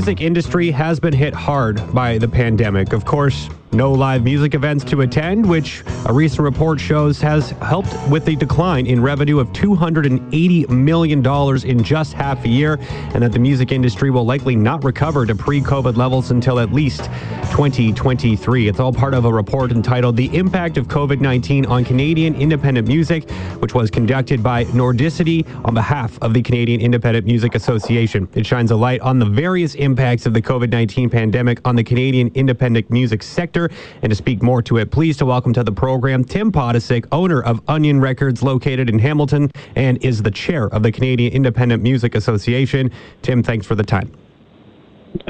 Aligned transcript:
music 0.00 0.22
industry 0.22 0.70
has 0.70 0.98
been 0.98 1.12
hit 1.12 1.34
hard 1.34 1.76
by 1.92 2.16
the 2.16 2.26
pandemic. 2.26 2.94
Of 2.94 3.04
course, 3.04 3.50
no 3.72 3.92
live 3.92 4.24
music 4.24 4.54
events 4.54 4.82
to 4.84 5.02
attend, 5.02 5.48
which 5.48 5.84
a 6.06 6.12
recent 6.12 6.40
report 6.40 6.80
shows 6.80 7.20
has 7.20 7.50
helped 7.50 7.94
with 8.08 8.24
the 8.24 8.34
decline 8.34 8.86
in 8.86 9.00
revenue 9.00 9.38
of 9.38 9.48
$280 9.52 10.68
million 10.68 11.24
in 11.64 11.84
just 11.84 12.12
half 12.12 12.44
a 12.44 12.48
year, 12.48 12.78
and 13.14 13.22
that 13.22 13.32
the 13.32 13.38
music 13.38 13.70
industry 13.70 14.10
will 14.10 14.24
likely 14.24 14.56
not 14.56 14.82
recover 14.82 15.24
to 15.24 15.34
pre 15.34 15.60
COVID 15.60 15.96
levels 15.96 16.32
until 16.32 16.58
at 16.58 16.72
least 16.72 17.04
2023. 17.52 18.68
It's 18.68 18.80
all 18.80 18.92
part 18.92 19.14
of 19.14 19.24
a 19.24 19.32
report 19.32 19.70
entitled 19.70 20.16
The 20.16 20.34
Impact 20.36 20.76
of 20.76 20.88
COVID 20.88 21.20
19 21.20 21.66
on 21.66 21.84
Canadian 21.84 22.34
Independent 22.34 22.88
Music, 22.88 23.30
which 23.60 23.74
was 23.74 23.90
conducted 23.90 24.42
by 24.42 24.64
Nordicity 24.74 25.46
on 25.64 25.74
behalf 25.74 26.18
of 26.22 26.34
the 26.34 26.42
Canadian 26.42 26.80
Independent 26.80 27.24
Music 27.24 27.54
Association. 27.54 28.28
It 28.34 28.46
shines 28.46 28.72
a 28.72 28.76
light 28.76 29.00
on 29.00 29.18
the 29.18 29.26
various 29.26 29.74
impacts 29.76 30.26
of 30.26 30.34
the 30.34 30.42
COVID 30.42 30.70
19 30.70 31.08
pandemic 31.08 31.60
on 31.64 31.76
the 31.76 31.84
Canadian 31.84 32.32
independent 32.34 32.90
music 32.90 33.22
sector 33.22 33.59
and 34.02 34.10
to 34.10 34.16
speak 34.16 34.42
more 34.42 34.62
to 34.62 34.78
it, 34.78 34.90
pleased 34.90 35.18
to 35.18 35.26
welcome 35.26 35.52
to 35.52 35.64
the 35.64 35.72
program 35.72 36.24
Tim 36.24 36.52
Potocic, 36.52 37.06
owner 37.12 37.42
of 37.42 37.64
Unyon 37.66 38.00
Records 38.00 38.42
located 38.42 38.88
in 38.88 38.98
Hamilton 38.98 39.50
and 39.76 40.02
is 40.04 40.22
the 40.22 40.30
chair 40.30 40.66
of 40.68 40.82
the 40.82 40.92
Canadian 40.92 41.32
Independent 41.32 41.82
Music 41.82 42.14
Association. 42.14 42.90
Tim, 43.22 43.42
thanks 43.42 43.66
for 43.66 43.74
the 43.74 43.82
time. 43.82 44.12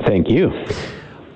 Thank 0.05 0.29
you. 0.29 0.53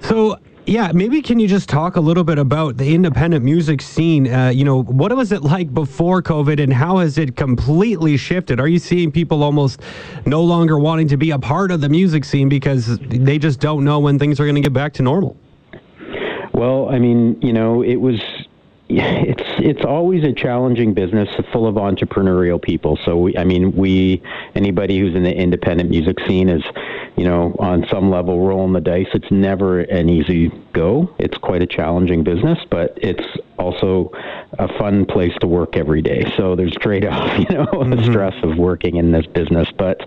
So, 0.00 0.38
yeah, 0.66 0.92
maybe 0.92 1.20
can 1.20 1.38
you 1.38 1.46
just 1.46 1.68
talk 1.68 1.96
a 1.96 2.00
little 2.00 2.24
bit 2.24 2.38
about 2.38 2.78
the 2.78 2.94
independent 2.94 3.44
music 3.44 3.82
scene? 3.82 4.32
Uh, 4.32 4.48
you 4.48 4.64
know, 4.64 4.82
what 4.82 5.14
was 5.14 5.30
it 5.30 5.42
like 5.42 5.72
before 5.74 6.22
COVID 6.22 6.62
and 6.62 6.72
how 6.72 6.98
has 6.98 7.18
it 7.18 7.36
completely 7.36 8.16
shifted? 8.16 8.60
Are 8.60 8.68
you 8.68 8.78
seeing 8.78 9.12
people 9.12 9.42
almost 9.42 9.80
no 10.24 10.42
longer 10.42 10.78
wanting 10.78 11.08
to 11.08 11.18
be 11.18 11.32
a 11.32 11.38
part 11.38 11.70
of 11.70 11.82
the 11.82 11.88
music 11.88 12.24
scene 12.24 12.48
because 12.48 12.98
they 12.98 13.38
just 13.38 13.60
don't 13.60 13.84
know 13.84 13.98
when 13.98 14.18
things 14.18 14.40
are 14.40 14.44
going 14.44 14.54
to 14.54 14.62
get 14.62 14.72
back 14.72 14.94
to 14.94 15.02
normal? 15.02 15.36
Well, 16.54 16.88
I 16.88 16.98
mean, 16.98 17.40
you 17.42 17.52
know, 17.52 17.82
it 17.82 17.96
was 17.96 18.20
it's 18.88 19.42
it's 19.58 19.84
always 19.84 20.24
a 20.24 20.32
challenging 20.32 20.94
business 20.94 21.28
full 21.52 21.66
of 21.66 21.76
entrepreneurial 21.76 22.62
people. 22.62 22.98
So 23.04 23.16
we, 23.16 23.36
I 23.36 23.44
mean, 23.44 23.74
we 23.74 24.22
anybody 24.54 24.98
who's 24.98 25.14
in 25.16 25.24
the 25.24 25.34
independent 25.34 25.90
music 25.90 26.18
scene 26.26 26.48
is, 26.48 26.62
you 27.16 27.24
know, 27.24 27.56
on 27.58 27.86
some 27.90 28.10
level 28.10 28.46
rolling 28.46 28.72
the 28.72 28.80
dice. 28.80 29.08
It's 29.14 29.30
never 29.30 29.80
an 29.80 30.08
easy 30.08 30.48
go. 30.72 31.12
It's 31.18 31.36
quite 31.38 31.62
a 31.62 31.66
challenging 31.66 32.22
business, 32.22 32.58
but 32.70 32.96
it's 32.98 33.26
also 33.58 34.10
a 34.58 34.68
fun 34.78 35.06
place 35.06 35.32
to 35.40 35.46
work 35.46 35.76
every 35.76 36.02
day. 36.02 36.32
So 36.36 36.54
there's 36.54 36.74
trade-off, 36.74 37.38
you 37.38 37.56
know, 37.56 37.66
mm-hmm. 37.66 37.90
the 37.90 38.02
stress 38.04 38.34
of 38.42 38.56
working 38.56 38.96
in 38.96 39.12
this 39.12 39.26
business. 39.26 39.68
But 39.76 40.00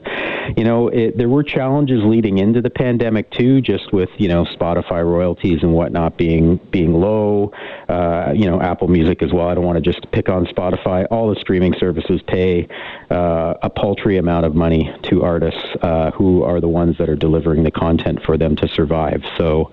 you 0.56 0.64
know, 0.64 0.88
it, 0.88 1.17
there 1.17 1.30
were 1.30 1.44
challenges 1.44 2.03
leading 2.03 2.38
into 2.38 2.62
the 2.62 2.70
pandemic 2.70 3.31
too, 3.31 3.62
just 3.62 3.92
with 3.92 4.09
you 4.18 4.28
know 4.28 4.45
Spotify 4.45 5.03
royalties 5.03 5.64
and 5.64 5.73
whatnot 5.73 6.18
being 6.18 6.58
being 6.72 6.94
low. 6.94 7.52
Uh, 7.90 8.31
you 8.36 8.45
know, 8.50 8.62
Apple 8.62 8.88
Music 8.88 9.22
as 9.22 9.34
well. 9.34 9.48
I 9.48 9.56
don't 9.56 9.66
want 9.66 9.84
to 9.84 9.92
just 9.92 10.09
pick 10.12 10.30
on 10.30 10.45
Spotify. 10.45 11.06
All 11.12 11.34
the 11.34 11.40
streaming 11.40 11.73
services 11.78 12.22
pay 12.28 12.68
uh, 13.09 13.56
a 13.62 13.70
paltry 13.70 14.18
amount 14.18 14.45
of 14.45 14.56
money 14.56 14.94
to 15.03 15.23
artists 15.23 15.64
uh, 15.81 16.12
who 16.12 16.44
are 16.44 16.59
the 16.62 16.68
ones 16.68 16.98
that 16.98 17.09
are 17.09 17.16
delivering 17.16 17.64
the 17.64 17.72
content 17.72 18.22
for 18.23 18.38
them 18.38 18.56
to 18.58 18.68
survive. 18.68 19.23
So 19.38 19.72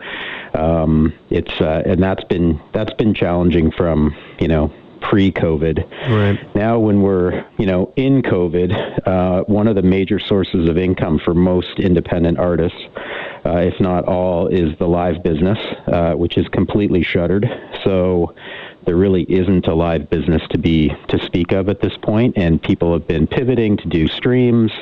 um, 0.54 1.12
it's 1.30 1.60
uh, 1.60 1.82
and 1.86 2.02
that's 2.02 2.24
been 2.24 2.60
that's 2.72 2.94
been 2.94 3.14
challenging 3.14 3.63
from 3.70 4.14
you 4.40 4.48
know 4.48 4.72
pre-COVID. 5.04 6.08
Right. 6.08 6.56
Now, 6.56 6.78
when 6.78 7.02
we're 7.02 7.44
you 7.58 7.66
know 7.66 7.92
in 7.96 8.22
COVID, 8.22 9.06
uh, 9.06 9.44
one 9.44 9.68
of 9.68 9.76
the 9.76 9.82
major 9.82 10.18
sources 10.18 10.68
of 10.68 10.78
income 10.78 11.18
for 11.18 11.34
most 11.34 11.78
independent 11.78 12.38
artists, 12.38 12.78
uh, 13.44 13.58
if 13.58 13.78
not 13.80 14.04
all, 14.04 14.48
is 14.48 14.76
the 14.78 14.88
live 14.88 15.22
business, 15.22 15.58
uh, 15.86 16.14
which 16.14 16.38
is 16.38 16.48
completely 16.48 17.02
shuttered. 17.02 17.46
So 17.84 18.34
there 18.86 18.96
really 18.96 19.22
isn't 19.24 19.66
a 19.66 19.74
live 19.74 20.10
business 20.10 20.42
to 20.50 20.58
be 20.58 20.92
to 21.08 21.24
speak 21.24 21.52
of 21.52 21.68
at 21.68 21.80
this 21.80 21.96
point, 22.02 22.36
and 22.36 22.62
people 22.62 22.92
have 22.92 23.06
been 23.06 23.26
pivoting 23.26 23.76
to 23.78 23.88
do 23.88 24.08
streams, 24.08 24.72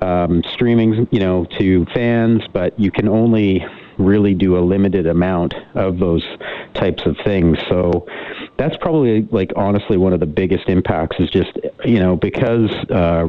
um, 0.00 0.42
streaming, 0.52 1.06
you 1.10 1.20
know, 1.20 1.44
to 1.58 1.84
fans, 1.86 2.42
but 2.52 2.78
you 2.78 2.90
can 2.90 3.08
only 3.08 3.64
really 3.98 4.34
do 4.34 4.56
a 4.56 4.60
limited 4.60 5.06
amount 5.06 5.54
of 5.74 5.98
those 5.98 6.24
types 6.74 7.04
of 7.06 7.16
things. 7.24 7.58
So 7.68 8.06
that's 8.56 8.76
probably 8.76 9.22
like 9.30 9.52
honestly 9.56 9.96
one 9.96 10.12
of 10.12 10.20
the 10.20 10.26
biggest 10.26 10.68
impacts 10.68 11.16
is 11.18 11.30
just 11.30 11.58
you 11.84 11.98
know 11.98 12.16
because 12.16 12.70
uh, 12.90 13.28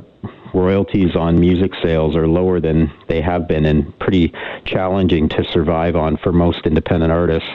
royalties 0.53 1.15
on 1.15 1.39
music 1.39 1.71
sales 1.81 2.15
are 2.15 2.27
lower 2.27 2.59
than 2.59 2.91
they 3.07 3.21
have 3.21 3.47
been 3.47 3.65
and 3.65 3.97
pretty 3.99 4.33
challenging 4.65 5.29
to 5.29 5.43
survive 5.45 5.95
on 5.95 6.17
for 6.17 6.31
most 6.31 6.65
independent 6.65 7.11
artists 7.11 7.49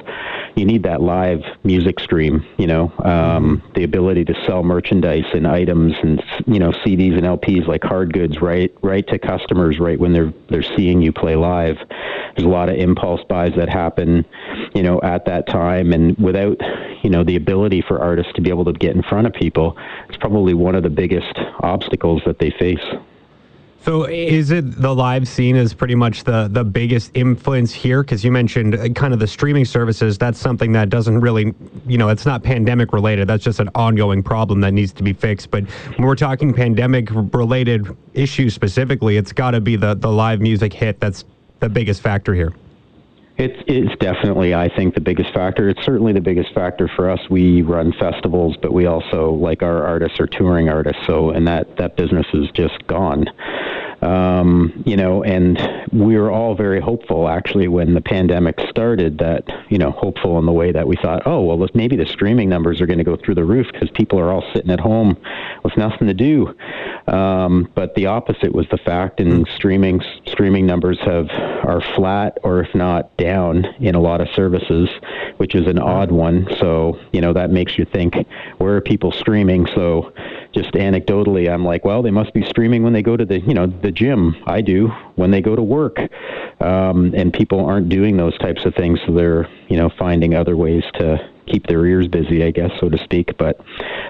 you 0.57 0.65
need 0.65 0.85
that 0.85 1.03
live 1.03 1.43
music 1.65 1.99
stream, 1.99 2.47
you 2.59 2.67
know, 2.67 2.93
um, 3.05 3.63
the 3.75 3.83
ability 3.83 4.25
to 4.27 4.35
sell 4.47 4.63
merchandise 4.63 5.25
and 5.35 5.47
items 5.47 5.95
and 6.03 6.23
you 6.47 6.59
know 6.59 6.71
CDs 6.71 7.17
and 7.17 7.23
LPs 7.23 7.67
like 7.67 7.83
hard 7.83 8.13
goods 8.13 8.41
right 8.41 8.73
right 8.83 9.07
to 9.09 9.19
customers 9.19 9.79
right 9.81 9.99
when 9.99 10.13
they're 10.13 10.33
they're 10.49 10.63
seeing 10.63 11.03
you 11.03 11.13
play 11.13 11.35
live. 11.37 11.79
There's 12.37 12.47
a 12.47 12.51
lot 12.51 12.69
of 12.69 12.77
impulse 12.77 13.21
buys 13.29 13.53
that 13.57 13.69
happen, 13.69 14.25
you 14.75 14.83
know, 14.83 15.01
at 15.03 15.25
that 15.27 15.47
time, 15.47 15.93
and 15.93 16.17
without 16.19 16.59
you 17.03 17.11
know 17.11 17.25
the 17.25 17.37
ability 17.37 17.83
for 17.83 18.01
artists 18.01 18.33
to 18.35 18.41
be 18.41 18.51
able 18.51 18.65
to 18.65 18.73
get 18.73 18.97
in 18.97 19.03
front 19.03 19.27
of 19.27 19.33
people, 19.33 19.77
it's 20.09 20.17
probably 20.17 20.55
one 20.55 20.75
of 20.75 20.83
the 20.83 20.91
biggest 20.91 21.39
obstacles 21.61 22.23
that 22.27 22.39
they 22.39 22.51
face. 22.51 22.85
So 23.85 24.05
is 24.05 24.51
it 24.51 24.81
the 24.81 24.95
live 24.95 25.29
scene 25.29 25.57
is 25.57 25.75
pretty 25.75 25.95
much 25.95 26.25
the 26.25 26.49
the 26.51 26.65
biggest 26.65 27.11
influence 27.13 27.71
here? 27.71 28.03
Because 28.03 28.25
you 28.25 28.33
mentioned 28.33 28.75
uh, 28.75 28.89
kind 28.89 29.13
of 29.13 29.21
the 29.21 29.27
streaming 29.27 29.67
services. 29.67 30.17
That's 30.17 30.39
something 30.39 30.73
that 30.73 30.89
doesn't 30.89 31.21
really, 31.21 31.55
you 31.87 31.99
know, 31.99 32.09
it's 32.09 32.25
not 32.25 32.43
pandemic 32.43 32.95
related. 32.95 33.29
That's 33.29 33.45
just 33.45 33.61
an 33.61 33.69
ongoing 33.75 34.23
problem 34.23 34.63
that 34.63 34.73
needs 34.73 34.95
to 34.95 35.03
be 35.03 35.13
fixed. 35.13 35.51
But 35.51 35.65
when 35.99 36.09
we're 36.09 36.15
talking 36.15 36.55
pandemic 36.55 37.09
related 37.11 37.95
issues 38.15 38.55
specifically, 38.55 39.19
it's 39.19 39.33
got 39.33 39.51
to 39.51 39.61
be 39.61 39.77
the 39.77 39.95
the 39.95 40.11
live 40.11 40.41
music 40.41 40.73
hit 40.73 40.99
that's 40.99 41.27
the 41.61 41.69
biggest 41.69 42.03
factor 42.03 42.35
here. 42.35 42.53
It's, 43.37 43.61
it's 43.67 43.97
definitely, 43.99 44.55
I 44.55 44.69
think, 44.69 44.95
the 44.95 45.01
biggest 45.01 45.35
factor. 45.35 45.69
It's 45.69 45.85
certainly 45.85 46.13
the 46.13 46.21
biggest 46.21 46.55
factor 46.55 46.89
for 46.95 47.11
us. 47.11 47.19
We 47.29 47.63
run 47.63 47.93
festivals, 47.99 48.57
but 48.63 48.73
we 48.73 48.87
also, 48.87 49.33
like 49.33 49.63
our 49.63 49.85
artists, 49.85 50.21
are 50.21 50.29
touring 50.29 50.69
artists. 50.69 51.03
So, 51.05 51.31
and 51.31 51.47
that, 51.49 51.77
that 51.79 51.97
business 51.97 52.27
is 52.33 52.49
just 52.55 52.87
gone. 52.87 53.27
Um, 54.05 54.83
you 54.85 54.97
know, 54.97 55.23
and 55.23 55.59
we 55.91 56.19
were 56.19 56.31
all 56.31 56.55
very 56.55 56.81
hopeful 56.81 57.29
actually 57.29 57.69
when 57.69 57.95
the 57.95 58.03
pandemic 58.03 58.61
started 58.69 59.19
that, 59.19 59.45
you 59.71 59.79
know, 59.79 59.93
hopeful 59.93 60.39
in 60.39 60.45
the 60.45 60.53
way 60.53 60.73
that 60.73 60.87
we 60.87 60.97
thought, 60.97 61.23
oh, 61.27 61.43
well, 61.43 61.67
maybe 61.73 61.97
the 61.97 62.05
streaming 62.05 62.51
numbers 62.51 62.81
are 62.83 62.87
going 62.87 62.99
to 62.99 63.05
go 63.05 63.17
through 63.17 63.35
the 63.35 63.45
roof 63.45 63.67
because 63.73 63.89
people 63.91 64.19
are 64.21 64.31
all 64.31 64.45
sitting 64.53 64.71
at 64.71 64.81
home 64.81 65.17
with 65.63 65.75
nothing 65.79 66.07
to 66.07 66.15
do. 66.15 66.55
Um, 67.07 67.71
but 67.75 67.95
the 67.95 68.07
opposite 68.07 68.53
was 68.55 68.67
the 68.71 68.79
fact, 68.79 69.21
and 69.21 69.49
streaming 69.55 70.03
streaming 70.27 70.67
numbers 70.67 70.99
have 71.01 71.31
are 71.31 71.83
flat 71.95 72.39
or 72.43 72.61
if 72.61 72.75
not 72.75 73.15
down 73.17 73.65
in 73.81 73.95
a 73.95 74.01
lot 74.01 74.21
of 74.21 74.29
services, 74.35 74.89
which 75.37 75.55
is 75.55 75.67
an 75.67 75.79
odd 75.79 76.11
one. 76.11 76.49
So 76.61 76.99
you 77.13 77.21
know 77.21 77.33
that 77.33 77.51
makes 77.51 77.79
you 77.79 77.85
think, 77.85 78.15
where 78.59 78.77
are 78.77 78.81
people 78.81 79.13
streaming? 79.13 79.67
So 79.75 80.13
just 80.55 80.73
anecdotally, 80.73 81.53
I'm 81.53 81.65
like, 81.65 81.85
well, 81.85 82.03
they 82.03 82.11
must 82.11 82.33
be 82.33 82.45
streaming 82.45 82.83
when 82.83 82.93
they 82.93 83.03
go 83.03 83.17
to 83.17 83.25
the, 83.25 83.41
you 83.41 83.55
know, 83.55 83.67
the 83.67 83.91
gym. 83.91 84.37
I 84.47 84.61
do 84.61 84.89
when 85.17 85.31
they 85.31 85.41
go 85.41 85.57
to 85.57 85.63
work, 85.63 85.99
um, 86.61 87.13
and 87.15 87.33
people 87.33 87.65
aren't 87.67 87.89
doing 87.89 88.17
those 88.17 88.37
types 88.39 88.65
of 88.65 88.75
things, 88.75 89.01
so 89.07 89.13
they're, 89.13 89.49
you 89.69 89.77
know, 89.77 89.91
finding 89.99 90.35
other 90.35 90.57
ways 90.57 90.85
to 90.95 91.19
keep 91.47 91.67
their 91.67 91.85
ears 91.87 92.09
busy, 92.09 92.45
I 92.45 92.51
guess, 92.51 92.71
so 92.81 92.89
to 92.89 92.99
speak. 92.99 93.37
But 93.37 93.61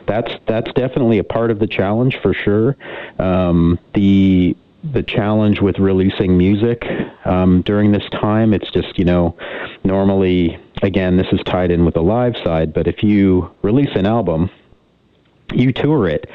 that's 0.07 0.33
that's 0.47 0.73
definitely 0.75 1.19
a 1.19 1.25
part 1.25 1.51
of 1.51 1.59
the 1.59 1.67
challenge 1.67 2.19
for 2.23 2.35
sure. 2.35 2.77
Um, 3.19 3.79
the 3.95 4.57
the 4.93 5.03
challenge 5.03 5.61
with 5.61 5.79
releasing 5.79 6.37
music 6.37 6.85
um, 7.25 7.63
during 7.63 7.93
this 7.93 8.05
time, 8.13 8.53
it's 8.53 8.71
just 8.71 8.99
you 8.99 9.05
know, 9.05 9.37
normally 9.83 10.59
again, 10.83 11.17
this 11.17 11.27
is 11.33 11.41
tied 11.47 11.71
in 11.71 11.85
with 11.85 11.95
the 11.95 12.03
live 12.03 12.35
side, 12.45 12.73
but 12.75 12.87
if 12.87 13.03
you 13.03 13.51
release 13.63 13.95
an 13.95 14.07
album 14.07 14.51
you 15.52 15.73
tour 15.73 16.08
it 16.08 16.29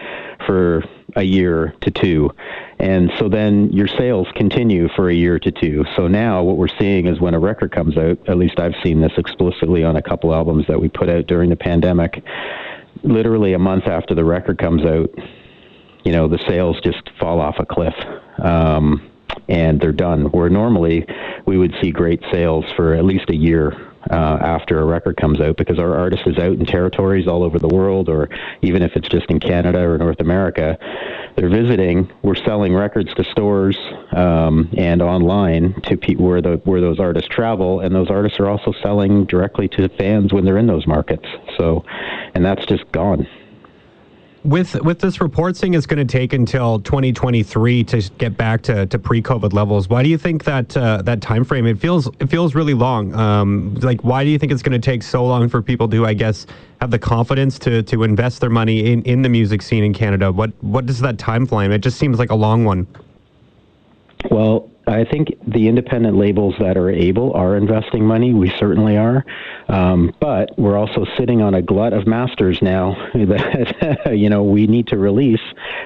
for 0.46 0.84
a 1.16 1.24
year 1.24 1.74
to 1.82 1.92
two. 1.92 2.32
And 2.80 3.12
so 3.18 3.28
then 3.28 3.72
your 3.72 3.88
sales 3.88 4.28
continue 4.36 4.88
for 4.96 5.10
a 5.10 5.14
year 5.14 5.40
to 5.40 5.52
two. 5.52 5.86
So 5.96 6.08
now 6.08 6.44
what 6.44 6.58
we're 6.58 6.68
seeing 6.80 7.08
is 7.08 7.20
when 7.20 7.34
a 7.34 7.40
record 7.40 7.72
comes 7.72 7.98
out, 7.98 8.18
at 8.28 8.38
least 8.38 8.60
I've 8.60 8.76
seen 8.84 9.02
this 9.02 9.14
explicitly 9.18 9.84
on 9.84 9.96
a 9.96 10.02
couple 10.02 10.34
albums 10.34 10.66
that 10.68 10.80
we 10.80 10.88
put 10.88 11.10
out 11.10 11.28
during 11.28 11.50
the 11.50 11.56
pandemic, 11.56 12.24
literally 13.04 13.54
a 13.54 13.60
month 13.60 13.88
after 13.88 14.14
the 14.14 14.26
record 14.26 14.58
comes 14.60 14.86
out, 14.86 15.10
you 16.04 16.12
know, 16.12 16.28
the 16.28 16.40
sales 16.48 16.80
just 16.82 17.10
fall 17.20 17.42
off 17.42 17.56
a 17.60 17.66
cliff. 17.66 17.96
Um, 18.42 19.06
and 19.48 19.80
they're 19.80 19.92
done. 19.92 20.26
Where 20.26 20.50
normally 20.50 21.06
we 21.46 21.58
would 21.58 21.74
see 21.82 21.92
great 21.92 22.22
sales 22.32 22.66
for 22.76 22.94
at 22.94 23.06
least 23.06 23.30
a 23.30 23.36
year 23.36 23.89
uh, 24.10 24.38
after 24.42 24.80
a 24.80 24.86
record 24.86 25.18
comes 25.18 25.40
out 25.40 25.58
because 25.58 25.80
our 25.80 25.96
artist 25.96 26.24
is 26.26 26.38
out 26.38 26.54
in 26.54 26.66
territories 26.66 27.28
all 27.28 27.44
over 27.44 27.60
the 27.60 27.68
world, 27.68 28.10
or 28.10 28.30
even 28.62 28.82
if 28.82 28.96
it's 28.96 29.08
just 29.10 29.30
in 29.30 29.40
Canada 29.40 29.80
or 29.80 29.98
North 29.98 30.20
America, 30.20 30.78
they're 31.36 31.50
visiting. 31.50 32.12
We're 32.22 32.36
selling 32.36 32.74
records 32.74 33.14
to 33.16 33.24
stores 33.24 33.78
um, 34.12 34.70
and 34.78 35.02
online 35.02 35.80
to 35.84 35.98
pe- 35.98 36.16
where 36.16 36.42
the 36.42 36.62
where 36.64 36.82
those 36.82 37.00
artists 37.00 37.30
travel, 37.30 37.82
and 37.82 37.94
those 37.94 38.10
artists 38.10 38.40
are 38.40 38.50
also 38.50 38.74
selling 38.82 39.26
directly 39.26 39.68
to 39.70 39.90
fans 39.90 40.34
when 40.34 40.46
they're 40.46 40.58
in 40.58 40.68
those 40.68 40.88
markets. 40.88 41.26
So, 41.58 41.84
and 42.34 42.46
that's 42.46 42.66
just 42.66 42.90
gone 42.92 43.28
with 44.44 44.76
with 44.82 45.00
this 45.00 45.22
report 45.22 45.56
saying 45.56 45.74
it's 45.74 45.86
going 45.86 46.06
to 46.06 46.12
take 46.12 46.34
until 46.34 46.80
2023 46.80 47.84
to 47.86 48.02
get 48.18 48.38
back 48.38 48.62
to, 48.64 48.86
to 48.86 49.00
pre-COVID 49.00 49.54
levels, 49.54 49.90
why 49.90 50.04
do 50.04 50.10
you 50.10 50.18
think 50.18 50.44
that 50.46 50.76
uh, 50.78 51.02
that 51.04 51.22
time 51.22 51.44
frame? 51.44 51.66
It 51.66 51.80
feels 51.80 52.08
it 52.20 52.30
feels 52.30 52.56
really 52.56 52.74
long. 52.74 53.14
Um, 53.14 53.76
like, 53.76 54.04
why 54.04 54.24
do 54.24 54.30
you 54.30 54.40
think 54.40 54.52
it's 54.52 54.62
going 54.62 54.80
to 54.80 54.86
take 54.86 55.04
so 55.04 55.26
long 55.26 55.50
for 55.50 55.62
people 55.62 55.90
to, 55.90 56.06
I 56.06 56.14
guess, 56.14 56.48
have 56.82 56.92
the 56.92 57.00
confidence 57.00 57.60
to 57.60 57.84
to 57.84 58.04
invest 58.04 58.42
their 58.42 58.50
money 58.50 58.92
in, 58.92 59.04
in 59.04 59.22
the 59.22 59.30
music 59.30 59.62
scene 59.62 59.84
in 59.84 59.94
Canada? 59.94 60.32
What 60.32 60.52
what 60.62 60.86
does 60.86 61.00
that 61.02 61.18
time 61.18 61.46
frame? 61.46 61.72
It 61.72 61.80
just 61.80 61.98
seems 61.98 62.20
like 62.20 62.30
a 62.30 62.36
long 62.36 62.66
one. 62.66 62.88
Well, 64.32 64.70
I 64.88 65.06
think 65.06 65.38
the 65.48 65.68
independent 65.68 66.18
labels 66.18 66.56
that 66.60 66.78
are 66.78 66.90
able 66.90 67.34
are 67.34 67.56
investing 67.56 68.06
money. 68.06 68.34
We 68.34 68.50
certainly 68.58 68.98
are. 68.98 69.26
Um, 69.70 70.14
but 70.20 70.58
we're 70.58 70.78
also 70.78 71.06
sitting 71.16 71.42
on 71.42 71.54
a 71.54 71.62
glut 71.62 71.94
of 71.94 72.08
masters 72.08 72.60
now 72.62 72.96
that, 73.14 74.18
you 74.18 74.30
know, 74.30 74.44
we 74.44 74.66
need 74.66 74.88
to 74.88 74.98
release, 74.98 75.42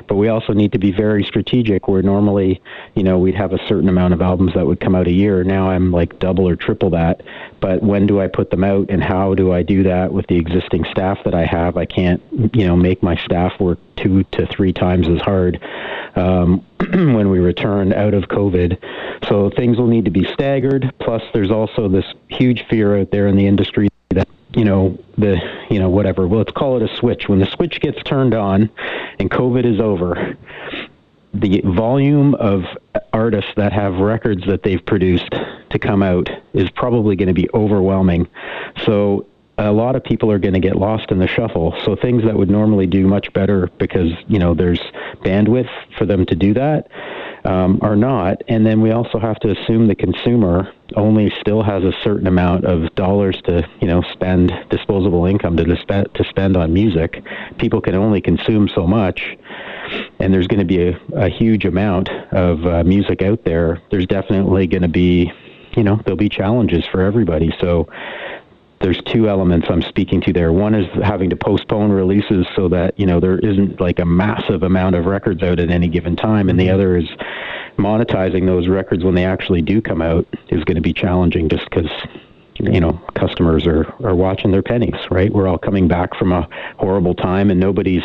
but 0.07 0.15
we 0.15 0.29
also 0.29 0.53
need 0.53 0.71
to 0.71 0.79
be 0.79 0.91
very 0.91 1.23
strategic 1.23 1.87
where 1.87 2.01
normally, 2.01 2.61
you 2.95 3.03
know, 3.03 3.19
we'd 3.19 3.35
have 3.35 3.51
a 3.51 3.67
certain 3.67 3.89
amount 3.89 4.13
of 4.13 4.21
albums 4.21 4.53
that 4.53 4.65
would 4.65 4.79
come 4.79 4.95
out 4.95 5.07
a 5.07 5.11
year. 5.11 5.43
Now 5.43 5.69
I'm 5.69 5.91
like 5.91 6.17
double 6.19 6.47
or 6.47 6.55
triple 6.55 6.91
that. 6.91 7.21
But 7.59 7.83
when 7.83 8.07
do 8.07 8.21
I 8.21 8.27
put 8.27 8.51
them 8.51 8.63
out 8.63 8.89
and 8.89 9.03
how 9.03 9.35
do 9.35 9.51
I 9.51 9.63
do 9.63 9.83
that 9.83 10.13
with 10.13 10.27
the 10.27 10.37
existing 10.37 10.85
staff 10.91 11.19
that 11.25 11.35
I 11.35 11.45
have? 11.45 11.75
I 11.75 11.85
can't, 11.85 12.21
you 12.53 12.65
know, 12.65 12.75
make 12.75 13.03
my 13.03 13.17
staff 13.17 13.59
work 13.59 13.79
two 13.97 14.23
to 14.31 14.45
three 14.47 14.73
times 14.73 15.07
as 15.07 15.19
hard 15.19 15.61
um, 16.15 16.65
when 16.79 17.29
we 17.29 17.39
return 17.39 17.93
out 17.93 18.13
of 18.13 18.23
COVID. 18.23 18.77
So 19.27 19.49
things 19.49 19.77
will 19.77 19.87
need 19.87 20.05
to 20.05 20.11
be 20.11 20.25
staggered. 20.33 20.93
Plus, 20.99 21.21
there's 21.33 21.51
also 21.51 21.87
this 21.87 22.05
huge 22.29 22.65
fear 22.69 22.97
out 22.97 23.11
there 23.11 23.27
in 23.27 23.35
the 23.35 23.47
industry 23.47 23.89
that 24.09 24.27
you 24.55 24.65
know 24.65 24.97
the 25.17 25.37
you 25.69 25.79
know 25.79 25.89
whatever. 25.89 26.27
Well, 26.27 26.39
let's 26.39 26.51
call 26.51 26.77
it 26.77 26.89
a 26.89 26.95
switch. 26.97 27.27
When 27.27 27.39
the 27.39 27.47
switch 27.47 27.79
gets 27.81 28.01
turned 28.03 28.33
on, 28.33 28.69
and 29.19 29.29
COVID 29.29 29.65
is 29.65 29.79
over, 29.79 30.37
the 31.33 31.61
volume 31.65 32.35
of 32.35 32.63
artists 33.11 33.51
that 33.55 33.73
have 33.73 33.95
records 33.95 34.45
that 34.47 34.63
they've 34.63 34.85
produced 34.85 35.29
to 35.69 35.79
come 35.79 36.03
out 36.03 36.29
is 36.53 36.69
probably 36.71 37.15
going 37.15 37.27
to 37.27 37.33
be 37.33 37.49
overwhelming. 37.53 38.27
So 38.85 39.27
a 39.57 39.71
lot 39.71 39.95
of 39.95 40.03
people 40.03 40.31
are 40.31 40.39
going 40.39 40.53
to 40.53 40.59
get 40.59 40.75
lost 40.75 41.11
in 41.11 41.19
the 41.19 41.27
shuffle. 41.27 41.75
So 41.85 41.95
things 41.95 42.23
that 42.23 42.35
would 42.35 42.49
normally 42.49 42.87
do 42.87 43.07
much 43.07 43.31
better 43.33 43.69
because 43.77 44.11
you 44.27 44.39
know 44.39 44.53
there's 44.53 44.81
bandwidth 45.23 45.69
for 45.97 46.05
them 46.05 46.25
to 46.27 46.35
do 46.35 46.53
that 46.53 46.89
um, 47.45 47.79
are 47.81 47.95
not. 47.95 48.41
And 48.47 48.65
then 48.65 48.81
we 48.81 48.91
also 48.91 49.19
have 49.19 49.39
to 49.39 49.51
assume 49.51 49.87
the 49.87 49.95
consumer 49.95 50.71
only 50.95 51.31
still 51.39 51.63
has 51.63 51.83
a 51.83 51.93
certain 52.03 52.27
amount 52.27 52.65
of 52.65 52.93
dollars 52.95 53.39
to 53.45 53.67
you 53.81 53.87
know 53.87 54.01
spend 54.11 54.51
disposable 54.69 55.25
income 55.25 55.57
to 55.57 55.63
disp- 55.63 56.13
to 56.13 56.23
spend 56.29 56.57
on 56.57 56.73
music. 56.73 57.23
People 57.57 57.81
can 57.81 57.95
only 57.95 58.21
consume 58.21 58.67
so 58.67 58.87
much. 58.87 59.37
And 60.19 60.33
there's 60.33 60.47
going 60.47 60.59
to 60.59 60.65
be 60.65 60.87
a, 60.87 60.99
a 61.13 61.29
huge 61.29 61.65
amount 61.65 62.09
of 62.31 62.65
uh, 62.65 62.83
music 62.83 63.21
out 63.21 63.43
there. 63.43 63.81
There's 63.91 64.07
definitely 64.07 64.65
going 64.65 64.81
to 64.81 64.87
be, 64.87 65.31
you 65.75 65.83
know, 65.83 65.99
there'll 66.05 66.17
be 66.17 66.29
challenges 66.29 66.85
for 66.89 67.01
everybody. 67.01 67.53
So 67.59 67.89
there's 68.83 69.01
two 69.03 69.29
elements 69.29 69.67
I'm 69.69 69.81
speaking 69.81 70.19
to 70.21 70.33
there. 70.33 70.51
One 70.51 70.75
is 70.75 70.85
having 71.03 71.29
to 71.29 71.37
postpone 71.37 71.91
releases 71.91 72.45
so 72.53 72.67
that 72.69 72.99
you 72.99 73.05
know 73.05 73.19
there 73.19 73.39
isn't 73.39 73.79
like 73.79 73.99
a 73.99 74.05
massive 74.05 74.61
amount 74.61 74.95
of 74.95 75.05
records 75.05 75.41
out 75.41 75.59
at 75.59 75.69
any 75.69 75.87
given 75.87 76.15
time, 76.15 76.49
and 76.49 76.59
the 76.59 76.65
mm-hmm. 76.65 76.73
other 76.75 76.97
is 76.97 77.09
monetizing 77.77 78.45
those 78.45 78.67
records 78.67 79.03
when 79.03 79.15
they 79.15 79.25
actually 79.25 79.61
do 79.61 79.81
come 79.81 80.01
out 80.01 80.27
is 80.49 80.63
going 80.63 80.75
to 80.75 80.81
be 80.81 80.93
challenging 80.93 81.49
just 81.49 81.63
because 81.69 81.89
you 82.59 82.79
know 82.79 82.93
customers 83.15 83.65
are 83.65 83.91
are 84.03 84.15
watching 84.15 84.51
their 84.51 84.61
pennies 84.61 84.95
right? 85.09 85.33
We're 85.33 85.47
all 85.47 85.57
coming 85.57 85.87
back 85.87 86.15
from 86.15 86.31
a 86.31 86.47
horrible 86.77 87.15
time 87.15 87.49
and 87.49 87.59
nobody's 87.59 88.03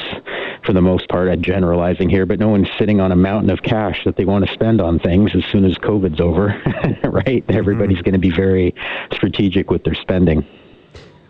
for 0.65 0.73
the 0.73 0.83
most 0.83 1.09
part 1.09 1.29
i'm 1.29 1.41
generalizing 1.41 2.11
here 2.11 2.27
but 2.27 2.39
no 2.41 2.49
one's 2.49 2.69
sitting 2.79 3.01
on 3.01 3.13
a 3.13 3.17
mountain 3.17 3.49
of 3.49 3.63
cash 3.63 4.03
that 4.05 4.17
they 4.17 4.25
want 4.25 4.45
to 4.45 4.53
spend 4.53 4.81
on 4.81 4.99
things 4.99 5.31
as 5.35 5.45
soon 5.53 5.65
as 5.65 5.77
covid's 5.79 6.21
over 6.21 6.61
right? 7.05 7.45
Everybody's 7.49 7.99
mm-hmm. 7.99 8.05
going 8.05 8.13
to 8.15 8.19
be 8.19 8.31
very 8.31 8.75
strategic 9.13 9.71
with 9.71 9.85
their 9.85 9.95
spending 9.95 10.47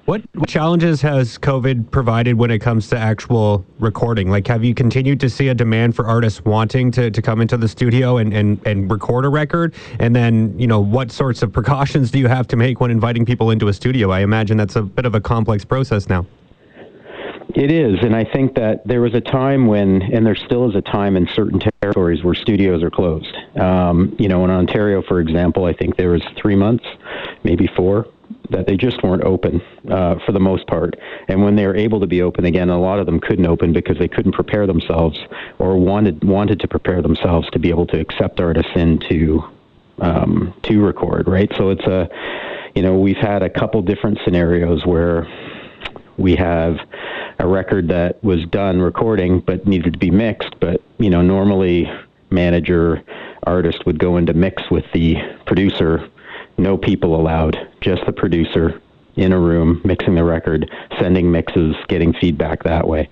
what 0.09 0.23
challenges 0.47 1.03
has 1.03 1.37
COVID 1.37 1.91
provided 1.91 2.39
when 2.39 2.51
it 2.51 2.61
comes 2.61 2.89
to 2.89 2.97
actual 2.97 3.63
recording? 3.79 4.31
Like, 4.31 4.47
have 4.47 4.65
you 4.65 4.75
continued 4.75 5.21
to 5.21 5.29
see 5.29 5.49
a 5.49 5.55
demand 5.55 5.95
for 5.95 6.07
artists 6.07 6.43
wanting 6.47 6.91
to, 6.93 7.11
to 7.11 7.21
come 7.21 7.43
into 7.43 7.59
the 7.59 7.69
studio 7.69 8.17
and, 8.17 8.33
and, 8.33 8.59
and 8.67 8.91
record 8.91 9.27
a 9.27 9.29
record? 9.29 9.75
And 10.01 10.17
then, 10.17 10.59
you 10.59 10.67
know, 10.67 10.81
what 10.81 11.13
sorts 11.13 11.43
of 11.43 11.53
precautions 11.53 12.11
do 12.11 12.19
you 12.19 12.27
have 12.27 12.49
to 12.49 12.57
make 12.57 12.81
when 12.81 12.91
inviting 12.91 13.27
people 13.27 13.51
into 13.51 13.69
a 13.69 13.75
studio? 13.75 14.11
I 14.11 14.21
imagine 14.21 14.57
that's 14.57 14.77
a 14.77 14.83
bit 14.83 15.05
of 15.05 15.15
a 15.15 15.21
complex 15.21 15.63
process 15.63 16.09
now. 16.09 16.25
It 17.55 17.71
is, 17.71 17.99
and 18.01 18.17
I 18.17 18.25
think 18.25 18.55
that 18.55 18.87
there 18.87 19.03
was 19.03 19.13
a 19.13 19.21
time 19.21 19.67
when, 19.67 20.01
and 20.01 20.25
there 20.25 20.37
still 20.37 20.71
is 20.71 20.75
a 20.75 20.83
time 20.83 21.19
in 21.19 21.29
certain 21.35 21.61
territories 21.83 22.25
where 22.25 22.35
studios 22.35 22.83
are 22.83 22.91
closed. 22.91 23.37
Um, 23.61 24.17
you 24.19 24.29
know, 24.29 24.43
in 24.45 24.51
Ontario, 24.51 25.03
for 25.03 25.21
example, 25.21 25.67
I 25.67 25.75
think 25.75 25.97
there 25.97 26.11
was 26.11 26.23
three 26.37 26.57
months, 26.57 26.85
maybe 27.45 27.67
four, 27.77 28.07
that 28.51 28.67
they 28.67 28.77
just 28.77 29.03
weren't 29.03 29.25
open 29.25 29.61
uh, 29.91 30.17
for 30.25 30.33
the 30.33 30.41
most 30.41 30.67
part. 30.67 30.95
And 31.29 31.43
when 31.43 31.57
they 31.57 31.67
were 31.67 31.77
able 31.77 32.01
to 32.01 32.07
be 32.07 32.23
open 32.23 32.45
again, 32.45 32.69
a 32.71 32.81
lot 32.81 32.99
of 32.99 33.07
them 33.07 33.21
couldn't 33.21 33.47
open 33.47 33.73
because 33.73 33.99
they 33.99 34.09
couldn't 34.09 34.33
prepare 34.33 34.67
themselves 34.67 35.19
or 35.59 35.77
wanted 35.77 36.25
wanted 36.25 36.61
to 36.61 36.69
prepare 36.69 37.03
themselves 37.03 37.49
to 37.51 37.59
be 37.59 37.71
able 37.71 37.87
to 37.89 38.01
accept 38.01 38.41
artists 38.41 38.73
in 38.75 38.99
to 39.11 39.43
um, 40.01 40.55
to 40.63 40.81
record. 40.81 41.29
Right. 41.29 41.51
So 41.57 41.71
it's 41.71 41.85
a 41.85 42.09
you 42.75 42.83
know 42.83 42.99
we've 42.99 43.17
had 43.17 43.43
a 43.43 43.51
couple 43.51 43.83
different 43.83 44.19
scenarios 44.25 44.87
where 44.87 45.27
we 46.17 46.35
have 46.37 46.77
a 47.39 47.47
record 47.47 47.89
that 47.89 48.23
was 48.25 48.45
done 48.47 48.81
recording 48.81 49.41
but 49.41 49.67
needed 49.67 49.93
to 49.93 49.99
be 49.99 50.11
mixed, 50.11 50.59
but 50.61 50.83
you 50.99 51.11
know 51.11 51.23
normally 51.23 51.91
manager 52.31 53.03
artist 53.45 53.87
would 53.87 53.99
go 53.99 54.17
into 54.17 54.35
mix 54.35 54.71
with 54.71 54.85
the 54.93 55.17
producer 55.47 56.09
no 56.59 56.77
people 56.77 57.19
allowed, 57.19 57.57
just 57.81 58.05
the 58.07 58.13
producer 58.13 58.81
in 59.19 59.33
a 59.33 59.39
room 59.39 59.81
mixing 59.85 60.15
the 60.15 60.23
record, 60.23 60.71
sending 61.01 61.31
mixes, 61.31 61.75
getting 61.89 62.13
feedback 62.15 62.63
that 62.63 62.87
way. 62.87 63.09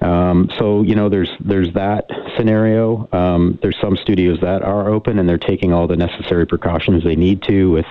Um, 0.00 0.48
so 0.56 0.82
you 0.82 0.94
know, 0.94 1.08
there's 1.08 1.30
there's 1.40 1.72
that 1.74 2.08
scenario. 2.36 3.08
Um, 3.12 3.58
there's 3.60 3.76
some 3.80 3.96
studios 3.96 4.38
that 4.42 4.62
are 4.62 4.88
open 4.88 5.18
and 5.18 5.28
they're 5.28 5.38
taking 5.38 5.72
all 5.72 5.88
the 5.88 5.96
necessary 5.96 6.46
precautions 6.46 7.02
they 7.02 7.16
need 7.16 7.42
to 7.42 7.72
with, 7.72 7.86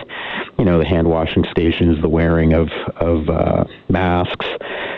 you 0.57 0.63
know, 0.63 0.79
the 0.79 0.85
hand 0.85 1.09
washing 1.09 1.45
stations, 1.51 2.01
the 2.01 2.09
wearing 2.09 2.53
of 2.53 2.69
of 2.95 3.29
uh, 3.29 3.65
masks 3.89 4.45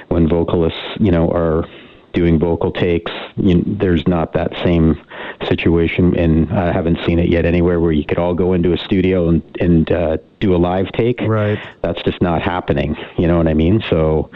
when 0.09 0.29
vocalists, 0.29 0.79
you 0.99 1.11
know, 1.11 1.29
are 1.31 1.65
doing 2.13 2.39
vocal 2.39 2.71
takes. 2.71 3.11
You 3.37 3.63
there's 3.65 4.07
not 4.07 4.33
that 4.33 4.51
same 4.63 5.01
situation, 5.47 6.15
and 6.17 6.51
I 6.51 6.71
haven't 6.71 6.99
seen 7.05 7.19
it 7.19 7.29
yet 7.29 7.45
anywhere 7.45 7.79
where 7.79 7.91
you 7.91 8.05
could 8.05 8.19
all 8.19 8.33
go 8.33 8.53
into 8.53 8.73
a 8.73 8.77
studio 8.77 9.29
and 9.29 9.41
and 9.59 9.91
uh, 9.91 10.17
do 10.39 10.55
a 10.55 10.57
live 10.57 10.91
take. 10.91 11.21
Right. 11.21 11.59
That's 11.81 12.01
just 12.03 12.21
not 12.21 12.41
happening. 12.41 12.95
You 13.17 13.27
know 13.27 13.37
what 13.37 13.47
I 13.47 13.53
mean? 13.53 13.83
So. 13.89 14.29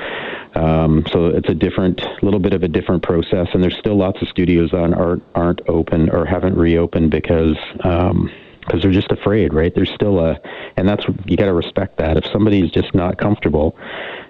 Um, 0.56 1.04
so 1.12 1.26
it's 1.26 1.50
a 1.50 1.54
different, 1.54 2.02
little 2.24 2.40
bit 2.40 2.54
of 2.54 2.64
a 2.64 2.70
different 2.70 3.04
process, 3.04 3.50
and 3.54 3.62
there's 3.62 3.78
still 3.78 3.98
lots 3.98 4.22
of 4.22 4.30
studios 4.30 4.72
that 4.72 4.94
aren't 4.94 5.22
aren't 5.36 5.60
open 5.68 6.10
or 6.10 6.26
haven't 6.26 6.56
reopened 6.56 7.12
because 7.12 7.58
um, 7.84 8.32
because 8.66 8.82
they're 8.82 8.92
just 8.92 9.12
afraid, 9.12 9.54
right? 9.54 9.74
There's 9.74 9.92
still 9.94 10.20
a, 10.20 10.40
and 10.78 10.88
that's 10.88 11.06
you 11.26 11.38
got 11.38 11.46
to 11.46 11.54
respect 11.54 11.98
that. 11.98 12.18
If 12.18 12.26
somebody's 12.32 12.72
just 12.72 12.94
not 12.94 13.18
comfortable, 13.18 13.78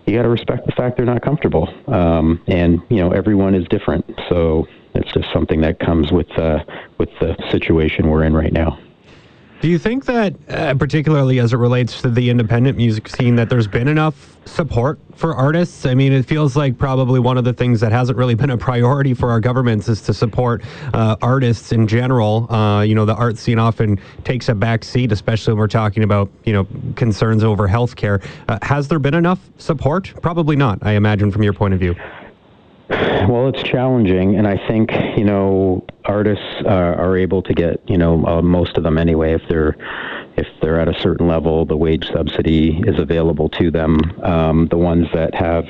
you 0.06 0.16
got 0.16 0.24
to 0.24 0.30
respect 0.30 0.66
the 0.66 0.74
fact 0.74 0.98
they're 0.98 1.06
not 1.06 1.22
comfortable. 1.22 1.74
Um, 1.88 2.44
and 2.48 2.82
you 2.90 2.98
know, 2.98 3.12
everyone 3.12 3.56
is 3.56 3.68
different, 3.70 4.06
so 4.30 4.68
it's 4.94 5.12
just 5.14 5.32
something 5.34 5.62
that 5.62 5.80
comes 5.80 6.12
with 6.12 6.32
uh, 6.38 6.64
with 6.98 7.10
the 7.20 7.36
situation 7.52 8.10
we're 8.10 8.24
in 8.24 8.34
right 8.34 8.54
now. 8.54 8.80
Do 9.66 9.72
you 9.72 9.80
think 9.80 10.06
that, 10.06 10.36
uh, 10.48 10.76
particularly 10.76 11.40
as 11.40 11.52
it 11.52 11.58
relates 11.58 12.00
to 12.04 12.12
the 12.12 12.30
independent 12.30 12.78
music 12.78 13.10
scene, 13.10 13.36
that 13.38 13.50
there's 13.50 13.66
been 13.66 13.88
enough 13.88 14.38
support 14.46 15.00
for 15.16 15.34
artists? 15.34 15.88
I 15.88 15.96
mean, 15.96 16.14
it 16.14 16.28
feels 16.28 16.56
like 16.56 16.78
probably 16.78 17.20
one 17.20 17.36
of 17.36 17.46
the 17.46 17.54
things 17.54 17.80
that 17.80 17.92
hasn't 17.92 18.16
really 18.16 18.36
been 18.36 18.52
a 18.52 18.60
priority 18.60 19.16
for 19.16 19.32
our 19.32 19.40
governments 19.40 19.90
is 19.90 20.02
to 20.02 20.14
support 20.14 20.62
uh, 20.94 21.16
artists 21.24 21.72
in 21.72 21.88
general. 21.88 22.46
Uh, 22.54 22.84
you 22.84 22.94
know, 22.94 23.06
the 23.06 23.16
art 23.16 23.40
scene 23.40 23.58
often 23.58 24.00
takes 24.24 24.50
a 24.50 24.54
back 24.54 24.84
seat, 24.84 25.12
especially 25.12 25.54
when 25.54 25.62
we're 25.62 25.68
talking 25.68 26.04
about, 26.04 26.30
you 26.44 26.54
know, 26.54 26.68
concerns 26.96 27.44
over 27.44 27.68
healthcare. 27.68 28.24
Uh, 28.48 28.60
has 28.62 28.88
there 28.88 29.00
been 29.00 29.16
enough 29.16 29.40
support? 29.58 30.14
Probably 30.22 30.56
not, 30.56 30.78
I 30.84 30.92
imagine, 30.92 31.32
from 31.32 31.42
your 31.42 31.54
point 31.54 31.74
of 31.74 31.80
view. 31.80 31.96
Well, 32.90 33.48
it's 33.48 33.64
challenging, 33.64 34.36
and 34.36 34.48
I 34.48 34.58
think 34.68 34.92
you 35.18 35.24
know 35.24 35.84
artists 36.06 36.46
uh, 36.66 36.70
are 36.70 37.18
able 37.18 37.42
to 37.42 37.54
get 37.54 37.82
you 37.90 37.98
know 37.98 38.24
uh, 38.26 38.42
most 38.42 38.78
of 38.78 38.84
them 38.84 38.98
anyway 38.98 39.34
if 39.34 39.42
they're 39.50 39.76
if 40.38 40.48
they're 40.62 40.80
at 40.80 40.88
a 40.88 41.00
certain 41.00 41.28
level, 41.28 41.66
the 41.66 41.78
wage 41.78 42.08
subsidy 42.12 42.84
is 42.86 43.00
available 43.00 43.50
to 43.50 43.72
them. 43.72 44.00
Um, 44.22 44.68
the 44.68 44.78
ones 44.78 45.08
that 45.14 45.34
have 45.34 45.66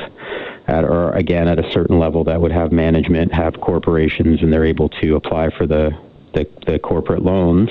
at 0.68 0.84
or 0.84 1.14
again 1.14 1.48
at 1.48 1.58
a 1.58 1.72
certain 1.72 2.00
level 2.00 2.24
that 2.26 2.42
would 2.42 2.52
have 2.52 2.72
management, 2.72 3.34
have 3.34 3.62
corporations, 3.62 4.42
and 4.42 4.52
they're 4.52 4.66
able 4.66 4.90
to 4.90 5.16
apply 5.16 5.52
for 5.52 5.66
the 5.66 5.92
the, 6.36 6.48
the 6.72 6.78
corporate 6.80 7.24
loans 7.24 7.70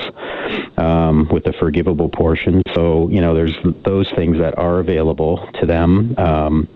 um, 0.78 1.28
with 1.30 1.44
the 1.44 1.52
forgivable 1.52 2.08
portion. 2.08 2.62
So 2.74 3.08
you 3.08 3.20
know, 3.20 3.34
there's 3.34 3.56
those 3.84 4.10
things 4.16 4.38
that 4.38 4.58
are 4.58 4.80
available 4.80 5.48
to 5.60 5.66
them. 5.66 6.14
Um, 6.18 6.68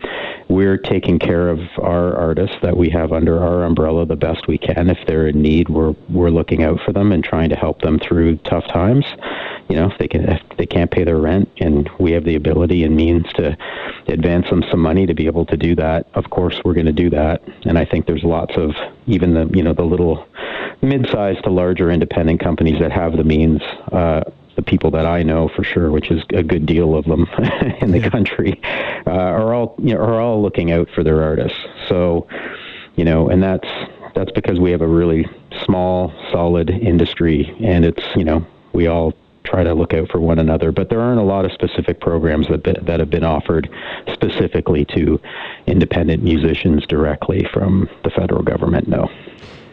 we're 0.48 0.78
taking 0.78 1.18
care 1.18 1.48
of 1.48 1.58
our 1.82 2.14
artists 2.16 2.56
that 2.62 2.76
we 2.76 2.88
have 2.90 3.12
under 3.12 3.42
our 3.42 3.64
umbrella 3.64 4.06
the 4.06 4.16
best 4.16 4.48
we 4.48 4.56
can. 4.58 4.88
If 4.88 4.98
they're 5.06 5.26
in 5.26 5.42
need, 5.42 5.68
we're 5.68 5.94
we're 6.08 6.30
looking 6.30 6.62
out 6.62 6.80
for 6.84 6.92
them 6.92 7.12
and 7.12 7.22
trying 7.22 7.50
to 7.50 7.56
help 7.56 7.82
them 7.82 7.98
through 7.98 8.36
tough 8.38 8.66
times. 8.68 9.04
You 9.68 9.76
know, 9.76 9.90
if 9.90 9.98
they 9.98 10.08
can 10.08 10.28
if 10.28 10.56
they 10.56 10.66
can't 10.66 10.90
pay 10.90 11.04
their 11.04 11.18
rent, 11.18 11.48
and 11.58 11.88
we 11.98 12.12
have 12.12 12.24
the 12.24 12.34
ability 12.34 12.84
and 12.84 12.96
means 12.96 13.26
to 13.34 13.56
advance 14.06 14.48
them 14.48 14.64
some 14.70 14.80
money 14.80 15.06
to 15.06 15.14
be 15.14 15.26
able 15.26 15.44
to 15.46 15.56
do 15.56 15.74
that. 15.76 16.06
Of 16.14 16.30
course, 16.30 16.60
we're 16.64 16.74
going 16.74 16.86
to 16.86 16.92
do 16.92 17.10
that. 17.10 17.42
And 17.64 17.78
I 17.78 17.84
think 17.84 18.06
there's 18.06 18.24
lots 18.24 18.56
of 18.56 18.74
even 19.06 19.34
the 19.34 19.46
you 19.54 19.62
know 19.62 19.74
the 19.74 19.84
little 19.84 20.26
mid-sized 20.80 21.44
to 21.44 21.50
larger 21.50 21.90
independent 21.90 22.40
companies 22.40 22.78
that 22.80 22.92
have 22.92 23.16
the 23.16 23.24
means. 23.24 23.62
Uh, 23.92 24.24
the 24.56 24.62
people 24.62 24.90
that 24.90 25.06
I 25.06 25.22
know 25.22 25.48
for 25.54 25.62
sure, 25.62 25.92
which 25.92 26.10
is 26.10 26.20
a 26.34 26.42
good 26.42 26.66
deal 26.66 26.96
of 26.96 27.04
them 27.04 27.28
in 27.80 27.92
the 27.92 28.10
country, 28.10 28.60
uh, 29.06 29.12
are 29.12 29.54
all 29.54 29.76
you 29.78 29.94
know, 29.94 30.00
are 30.00 30.20
all 30.20 30.42
looking 30.42 30.72
out 30.72 30.88
for 30.92 31.04
their 31.04 31.22
artists. 31.22 31.60
So, 31.88 32.26
you 32.96 33.04
know, 33.04 33.28
and 33.28 33.40
that's 33.40 33.68
that's 34.16 34.32
because 34.32 34.58
we 34.58 34.72
have 34.72 34.80
a 34.80 34.86
really 34.86 35.28
small, 35.64 36.12
solid 36.32 36.70
industry, 36.70 37.54
and 37.60 37.84
it's 37.84 38.02
you 38.16 38.24
know 38.24 38.44
we 38.72 38.88
all 38.88 39.14
try 39.48 39.62
to 39.64 39.74
look 39.74 39.94
out 39.94 40.10
for 40.10 40.20
one 40.20 40.38
another. 40.38 40.72
But 40.72 40.88
there 40.88 41.00
aren't 41.00 41.20
a 41.20 41.24
lot 41.24 41.44
of 41.44 41.52
specific 41.52 42.00
programs 42.00 42.46
that 42.48 42.64
that 42.64 43.00
have 43.00 43.10
been 43.10 43.24
offered 43.24 43.68
specifically 44.12 44.84
to 44.96 45.20
independent 45.66 46.22
musicians 46.22 46.86
directly 46.86 47.46
from 47.52 47.88
the 48.04 48.10
federal 48.10 48.42
government. 48.42 48.88
No. 48.88 49.08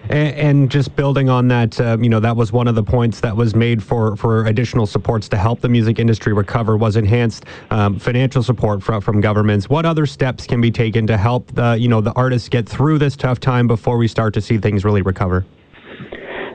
And, 0.09 0.35
and 0.35 0.71
just 0.71 0.95
building 0.95 1.29
on 1.29 1.47
that, 1.47 1.79
uh, 1.79 1.97
you 1.99 2.09
know, 2.09 2.19
that 2.19 2.35
was 2.35 2.51
one 2.51 2.67
of 2.67 2.75
the 2.75 2.83
points 2.83 3.21
that 3.21 3.35
was 3.35 3.55
made 3.55 3.81
for, 3.81 4.15
for 4.15 4.45
additional 4.45 4.85
supports 4.85 5.27
to 5.29 5.37
help 5.37 5.61
the 5.61 5.69
music 5.69 5.99
industry 5.99 6.33
recover 6.33 6.77
was 6.77 6.95
enhanced 6.95 7.45
um, 7.71 7.97
financial 7.97 8.43
support 8.43 8.83
from, 8.83 9.01
from 9.01 9.19
governments. 9.19 9.69
What 9.69 9.85
other 9.85 10.05
steps 10.05 10.45
can 10.45 10.61
be 10.61 10.71
taken 10.71 11.07
to 11.07 11.17
help 11.17 11.51
the, 11.53 11.75
you 11.79 11.87
know, 11.87 12.01
the 12.01 12.13
artists 12.13 12.49
get 12.49 12.69
through 12.69 12.99
this 12.99 13.15
tough 13.15 13.39
time 13.39 13.67
before 13.67 13.97
we 13.97 14.07
start 14.07 14.33
to 14.35 14.41
see 14.41 14.57
things 14.57 14.85
really 14.85 15.01
recover? 15.01 15.45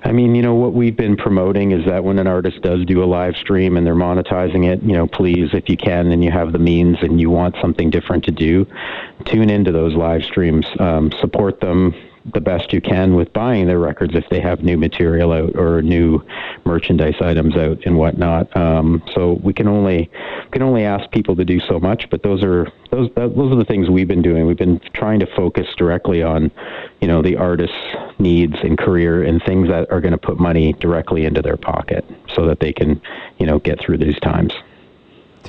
I 0.03 0.13
mean, 0.13 0.35
you 0.35 0.43
know, 0.43 0.55
what 0.55 0.73
we've 0.73 0.97
been 0.97 1.17
promoting 1.17 1.73
is 1.73 1.85
that 1.87 2.05
when 2.05 2.19
an 2.19 2.27
artist 2.27 2.63
does 2.63 2.87
do 2.87 3.03
a 3.03 3.07
live 3.07 3.37
stream 3.37 3.77
and 3.77 3.87
they're 3.87 3.95
monetizing 3.95 4.67
it, 4.67 4.83
you 4.83 4.93
know, 4.93 5.07
please, 5.07 5.51
if 5.53 5.69
you 5.69 5.77
can 5.77 6.11
and 6.11 6.25
you 6.25 6.31
have 6.31 6.53
the 6.53 6.59
means 6.59 6.99
and 7.03 7.21
you 7.21 7.29
want 7.29 7.55
something 7.61 7.91
different 7.91 8.25
to 8.25 8.31
do, 8.31 8.67
tune 9.27 9.51
into 9.51 9.73
those 9.73 9.95
live 9.95 10.23
streams, 10.25 10.67
um, 10.79 11.13
support 11.21 11.61
them, 11.61 11.95
the 12.35 12.41
best 12.41 12.73
you 12.73 12.81
can 12.81 13.15
with 13.15 13.33
buying 13.33 13.67
their 13.67 13.79
records 13.79 14.15
if 14.15 14.29
they 14.31 14.41
have 14.41 14.63
new 14.63 14.77
material 14.77 15.33
out 15.33 15.57
or 15.57 15.83
new 15.83 16.23
merchandise 16.65 17.15
items 17.21 17.57
out 17.57 17.79
and 17.85 17.97
whatnot. 17.97 18.55
Um, 18.57 19.03
so 19.15 19.41
we 19.43 19.53
can 19.53 19.69
only 19.69 20.11
can 20.53 20.63
only 20.63 20.85
ask 20.85 21.11
people 21.11 21.37
to 21.37 21.45
do 21.45 21.61
so 21.61 21.79
much, 21.79 22.09
but 22.11 22.23
those 22.23 22.43
are 22.43 22.71
those 22.91 23.11
those 23.17 23.53
are 23.53 23.57
the 23.57 23.65
things 23.65 23.89
we've 23.89 24.09
been 24.09 24.23
doing. 24.23 24.47
We've 24.47 24.57
been 24.57 24.81
trying 24.95 25.21
to 25.21 25.27
focus 25.35 25.67
directly 25.77 26.23
on, 26.23 26.51
you 27.01 27.09
know, 27.09 27.23
the 27.23 27.37
artist's 27.37 27.77
needs 28.19 28.57
and 28.63 28.79
career 28.79 29.23
and 29.23 29.43
things 29.43 29.69
that 29.69 29.91
are 29.91 30.01
going 30.01 30.13
to 30.13 30.19
put 30.19 30.39
money 30.39 30.73
directly 30.75 31.25
into 31.25 31.43
their 31.43 31.57
pocket 31.57 32.05
so 32.35 32.47
that 32.47 32.61
they 32.61 32.73
can, 32.73 33.01
you 33.39 33.47
know, 33.47 33.59
get 33.59 33.81
through 33.81 33.99
these 33.99 34.19
times. 34.21 34.53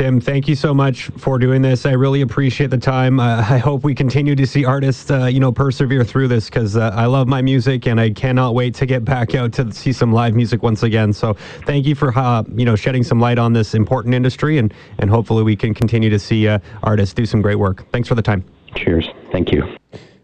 Tim, 0.02 0.20
thank 0.20 0.48
you 0.48 0.56
so 0.56 0.74
much 0.74 1.12
for 1.18 1.38
doing 1.38 1.62
this. 1.62 1.86
I 1.86 1.92
really 1.92 2.22
appreciate 2.22 2.72
the 2.72 2.78
time. 2.80 3.20
Uh, 3.20 3.38
I 3.38 3.60
hope 3.60 3.84
we 3.84 3.94
continue 3.94 4.36
to 4.36 4.48
see 4.48 4.66
artists, 4.66 5.12
uh, 5.12 5.26
you 5.26 5.40
know, 5.40 5.52
persevere 5.52 6.04
through 6.04 6.28
this 6.28 6.46
because 6.46 6.76
uh, 6.76 6.92
I 6.96 7.06
love 7.06 7.28
my 7.28 7.44
music 7.44 7.86
and 7.86 8.02
I 8.02 8.10
cannot 8.10 8.56
wait 8.56 8.74
to 8.78 8.88
get 8.88 9.06
back 9.06 9.36
out 9.36 9.54
to 9.54 9.72
see 9.72 9.94
some 9.94 10.12
live 10.12 10.34
music 10.34 10.64
once 10.64 10.82
again. 10.82 11.14
So 11.14 11.36
thank 11.68 11.86
you 11.86 11.94
for, 11.94 12.18
uh, 12.18 12.42
you 12.56 12.66
know, 12.66 12.76
shedding 12.76 13.04
some 13.04 13.20
light 13.20 13.38
on 13.38 13.54
this 13.54 13.76
important 13.76 14.16
industry 14.16 14.58
and, 14.58 14.74
and 14.98 15.08
hopefully 15.08 15.44
we 15.44 15.56
can 15.56 15.72
continue 15.76 16.10
to 16.10 16.18
see 16.18 16.48
uh, 16.48 16.58
artists 16.82 17.14
do 17.14 17.28
some 17.28 17.44
great 17.44 17.60
work. 17.60 17.88
Thanks 17.92 18.08
for 18.08 18.16
the 18.16 18.24
time. 18.24 18.44
Cheers. 18.74 19.08
Thank 19.32 19.52
you. 19.52 19.78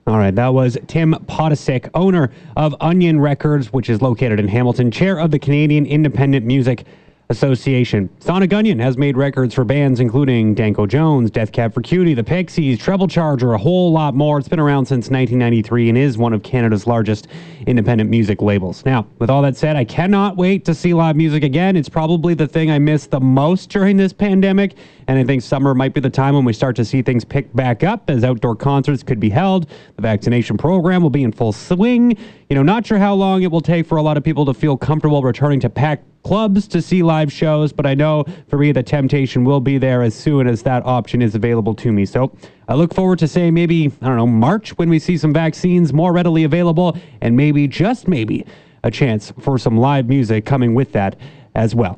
All 0.07 0.17
right, 0.17 0.33
that 0.33 0.55
was 0.55 0.75
Tim 0.87 1.13
Potocic, 1.27 1.91
owner 1.93 2.31
of 2.55 2.73
Unyon 2.81 3.21
Records, 3.21 3.71
which 3.71 3.91
is 3.91 4.01
located 4.01 4.39
in 4.39 4.47
Hamilton, 4.47 4.89
chair 4.89 5.19
of 5.19 5.29
the 5.29 5.37
Canadian 5.37 5.85
Independent 5.85 6.47
Music 6.47 6.83
Association. 7.29 8.09
Sonic 8.19 8.51
Unyon 8.51 8.79
has 8.79 8.97
made 8.97 9.17
records 9.17 9.53
for 9.53 9.65
bands 9.65 9.99
including 9.99 10.55
Danko 10.55 10.85
Jones, 10.85 11.29
Death 11.29 11.51
Cab 11.51 11.73
for 11.73 11.81
Cutie, 11.81 12.13
The 12.13 12.23
Pixies, 12.23 12.79
Treble 12.79 13.07
Charger, 13.07 13.53
a 13.53 13.57
whole 13.57 13.91
lot 13.91 14.15
more. 14.15 14.39
It's 14.39 14.47
been 14.47 14.59
around 14.59 14.85
since 14.85 15.09
1993 15.09 15.89
and 15.89 15.97
is 15.97 16.17
one 16.17 16.31
of 16.31 16.41
Canada's 16.43 16.87
largest 16.87 17.27
independent 17.65 18.09
music 18.09 18.41
labels. 18.41 18.85
Now, 18.85 19.07
with 19.19 19.29
all 19.29 19.41
that 19.41 19.57
said, 19.57 19.75
I 19.75 19.83
cannot 19.83 20.37
wait 20.37 20.63
to 20.65 20.73
see 20.73 20.93
live 20.93 21.17
music 21.17 21.43
again. 21.43 21.75
It's 21.75 21.89
probably 21.89 22.33
the 22.33 22.47
thing 22.47 22.71
I 22.71 22.79
missed 22.79 23.11
the 23.11 23.19
most 23.19 23.69
during 23.69 23.97
this 23.97 24.13
pandemic, 24.13 24.75
and 25.07 25.17
I 25.17 25.23
think 25.23 25.41
summer 25.41 25.73
might 25.73 25.93
be 25.93 26.01
the 26.01 26.09
time 26.09 26.35
when 26.35 26.43
we 26.43 26.53
start 26.53 26.75
to 26.75 26.85
see 26.85 27.01
things 27.01 27.23
pick 27.23 27.53
back 27.55 27.83
up 27.83 28.09
as 28.09 28.23
outdoor 28.23 28.55
concerts 28.55 29.03
could 29.03 29.19
be 29.19 29.29
held. 29.29 29.67
The 29.95 30.01
vaccination 30.01 30.57
program 30.57 31.01
will 31.01 31.09
be 31.09 31.23
in 31.23 31.31
full 31.31 31.53
swing. 31.53 32.17
You 32.49 32.55
know, 32.55 32.63
not 32.63 32.85
sure 32.85 32.97
how 32.97 33.13
long 33.13 33.43
it 33.43 33.51
will 33.51 33.61
take 33.61 33.85
for 33.85 33.97
a 33.97 34.01
lot 34.01 34.17
of 34.17 34.23
people 34.23 34.45
to 34.45 34.53
feel 34.53 34.75
comfortable 34.75 35.21
returning 35.23 35.61
to 35.61 35.69
packed 35.69 36.05
clubs 36.23 36.67
to 36.67 36.81
see 36.81 37.03
live 37.03 37.31
shows, 37.31 37.71
but 37.71 37.85
I 37.85 37.93
know 37.93 38.25
for 38.49 38.57
me 38.57 38.73
the 38.73 38.83
temptation 38.83 39.45
will 39.45 39.61
be 39.61 39.77
there 39.77 40.01
as 40.01 40.13
soon 40.13 40.45
as 40.45 40.61
that 40.63 40.85
option 40.85 41.21
is 41.21 41.35
available 41.35 41.73
to 41.75 41.91
me. 41.93 42.05
So 42.05 42.35
I 42.67 42.73
look 42.73 42.93
forward 42.93 43.19
to 43.19 43.29
say 43.29 43.49
maybe, 43.49 43.91
I 44.01 44.07
don't 44.07 44.17
know, 44.17 44.27
March 44.27 44.77
when 44.77 44.89
we 44.89 44.99
see 44.99 45.17
some 45.17 45.31
vaccines 45.31 45.93
more 45.93 46.11
readily 46.11 46.43
available 46.43 46.97
and 47.21 47.37
maybe, 47.37 47.65
just 47.67 48.09
maybe, 48.09 48.45
a 48.83 48.91
chance 48.91 49.31
for 49.39 49.57
some 49.57 49.77
live 49.77 50.09
music 50.09 50.45
coming 50.45 50.73
with 50.73 50.91
that 50.91 51.15
as 51.55 51.73
well. 51.73 51.97